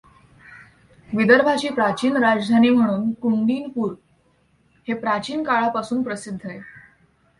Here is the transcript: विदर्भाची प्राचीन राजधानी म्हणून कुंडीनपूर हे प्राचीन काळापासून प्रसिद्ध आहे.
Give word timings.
विदर्भाची 1.09 1.69
प्राचीन 1.69 2.17
राजधानी 2.17 2.69
म्हणून 2.69 3.11
कुंडीनपूर 3.11 3.93
हे 4.87 4.93
प्राचीन 4.93 5.43
काळापासून 5.43 6.03
प्रसिद्ध 6.03 6.39
आहे. 6.43 6.59